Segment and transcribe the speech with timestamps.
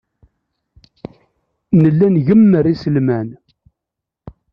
[1.81, 3.27] Nella ngemmer iselman.